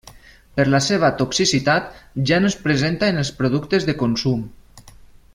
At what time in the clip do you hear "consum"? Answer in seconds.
4.03-4.41